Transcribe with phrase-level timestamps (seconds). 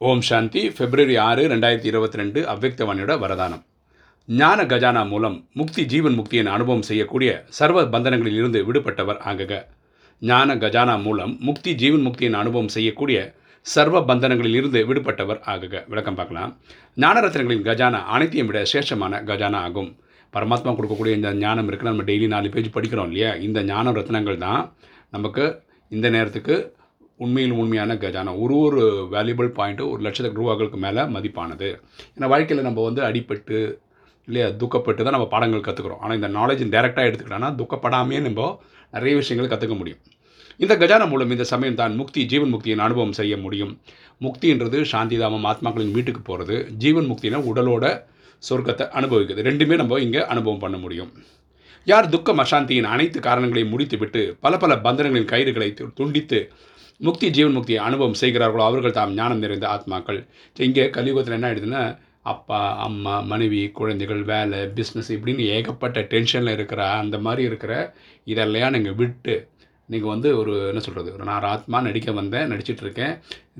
[0.00, 0.62] ஓம் சாந்தி.
[0.76, 3.60] பிப்ரவரி ஆறு ரெண்டாயிரத்தி இருபத்தி ரெண்டு அவ்வக்தவாணியோட வரதானம்.
[4.28, 9.52] ஞான கஜானா மூலம் முக்தி ஜீவன் முக்தியின் அனுபவம் செய்யக்கூடிய சர்வ பந்தனங்களில் இருந்து விடுபட்டவர் ஆகுக.
[10.22, 13.20] ஞான கஜானா மூலம் முக்தி ஜீவன் முக்தியின் அனுபவம் செய்யக்கூடிய
[13.62, 15.84] சர்வ பந்தனங்களில் இருந்து விடுபட்டவர் ஆகுக.
[15.92, 16.52] விளக்கம் பார்க்கலாம்.
[17.04, 19.90] ஞானரத்னங்களின் கஜானா அனைத்தையும் விட சேஷமான கஜானா ஆகும்.
[20.36, 23.32] பரமாத்மா கொடுக்கக்கூடிய இந்த ஞானம் இருக்குது நம்ம டெய்லி நாலு பேஜ் படிக்கிறோம் இல்லையா?
[23.48, 24.62] இந்த ஞான ரத்னங்கள் தான்
[25.16, 25.44] நமக்கு
[25.90, 26.56] இந்த நேரத்துக்கு
[27.16, 28.40] உண்மையில் உண்மையான கஜானா.
[28.40, 31.82] ஒரு ஒரு வேல்யூபிள் பாயிண்ட்டு ஒரு லட்சத்துக்கு ரூபாய்களுக்கு மேலே மதிப்பானது.
[32.18, 33.82] ஏன்னா வாழ்க்கையில் நம்ம வந்து அடிப்பட்டு
[34.26, 39.58] இல்லையா துக்கப்பட்டு தான் நம்ம பாடங்கள் கற்றுக்குறோம் ஆனால் இந்த நாலேஜ் டேரெக்டாக எடுத்துக்கிட்டோன்னா துக்கப்படாமே நம்ம நிறைய விஷயங்கள்
[39.58, 39.98] கற்றுக்க முடியும்.
[40.56, 43.80] இந்த கஜானா மூலம் இந்த சமயம் தான் முக்தி ஜீவன் முக்தியின் அனுபவம் செய்ய முடியும்.
[44.20, 48.02] முக்தின்றது சாந்தி தாமம் ஆத்மாக்களின் வீட்டுக்கு போகிறது ஜீவன் முக்தினா உடலோட
[48.50, 51.12] சொர்க்கத்தை அனுபவிக்குது ரெண்டுமே நம்ம இங்கே அனுபவம் பண்ண முடியும்.
[51.84, 56.52] யார் துக்கம் அசாந்தியின் அனைத்து காரணங்களையும் முடித்துவிட்டு பல பல பந்தனங்களின் கயிறுகளை து- துண்டித்து
[57.00, 60.18] முக்தி ஜீவன் முக்தியை அனுபவம் செய்கிறார்களோ அவர்கள் தாம் ஞானம் நிறைந்த ஆத்மாக்கள்.
[60.56, 61.82] இங்கே கலியுகத்தில் என்ன ஆயிடுதுன்னா
[62.32, 67.72] அப்பா அம்மா மனைவி குழந்தைகள் வேலை பிஸ்னஸ் இப்படின்னு ஏகப்பட்ட டென்ஷனில் இருக்கிற அந்த மாதிரி இருக்கிற
[68.32, 69.34] இதெல்லாம் நீங்கள் விட்டு
[69.88, 73.14] நீங்கள் வந்து ஒரு என்ன சொல்கிறது ஒரு நான் ஆத்மா நடிக்க வந்தேன் நடிச்சிட்டு இருக்கேன்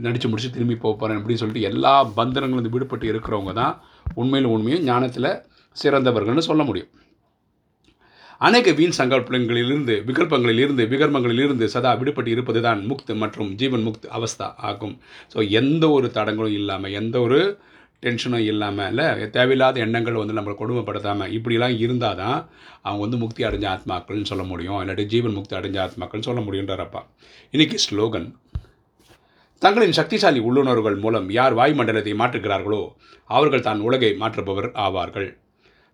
[0.07, 3.75] நடித்து முடிச்சு திரும்பி போக போகிறேன் அப்படின்னு சொல்லிட்டு எல்லா பந்தனங்களும் விடுபட்டு இருக்கிறவங்க தான்
[4.23, 5.31] உண்மையில் உண்மையும் ஞானத்தில்
[5.77, 6.91] சிறந்தவர்கள்னு சொல்ல முடியும்.
[8.47, 14.97] அநேக வீண் சங்கல்பங்களிலிருந்து விகல்பங்களிலிருந்து விகர்மங்களிலிருந்து சதா விடுபட்டு இருப்பது தான் முக்த் மற்றும் ஜீவன் முக்து அவஸ்தா ஆகும்.
[15.33, 17.39] ஸோ எந்த ஒரு தடங்களும் இல்லாமல் எந்த ஒரு
[18.05, 22.39] டென்ஷனும் இல்லாமல் இல்லை தேவையில்லாத எண்ணங்கள் வந்து நம்மளை கொடுமைப்படுத்தாமல் இப்படிலாம் இருந்தால் தான்
[22.87, 24.81] அவங்க வந்து முக்தி அடைஞ்ச ஆத்மாக்கள்னு சொல்ல முடியும்.
[24.83, 27.03] இல்லாட்டி ஜீவன் முக்தி அடைஞ்ச ஆத்மாக்கள்னு சொல்ல முடியுன்றப்பா
[27.55, 28.29] இன்றைக்கி ஸ்லோகன்.
[29.63, 32.83] தங்களின் சக்திசாலி உள்ளுணர்வுகள் மூலம் யார் வாயுமண்டலத்தை மாற்றுகிறார்களோ
[33.37, 35.29] அவர்கள் தான் உலகை மாற்றுபவர் ஆவார்கள்.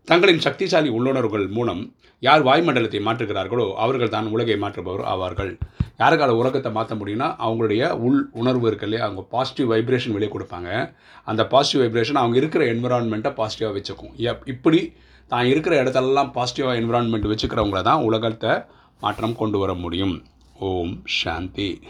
[0.08, 1.82] தங்களின் சக்திசாலி உள்ளுணர்வுகள் மூலம்
[2.26, 5.52] யார் வாயுமண்டலத்தை மாற்றுகிறார்களோ அவர்கள் தான் உலகை மாற்றுபவர் ஆவார்கள்.
[6.00, 9.04] யாருக்கால உலகத்தை மாற்ற முடியும்னா அவங்களுடைய உள் உணர்வு இருக்கு இல்லையா?
[9.06, 10.94] அவங்க பாசிட்டிவ் வைப்ரேஷன் வெளியே கொடுப்பாங்க.
[11.24, 14.12] அந்த பாசிட்டிவ் வைப்ரேஷன் அவங்க இருக்கிற என்விரான்மெண்ட்டை பாசிட்டிவாக வச்சுக்கும்.
[14.30, 14.80] எப் இப்படி
[15.28, 18.52] தான் இருக்கிற இடத்துலலாம் பாசிட்டிவாக என்விரான்மெண்ட் வச்சுக்கிறவங்கள தான் உலகத்தை
[19.00, 20.16] மாற்றம் கொண்டு வர முடியும்.
[20.70, 21.80] ஓம் சாந்தி.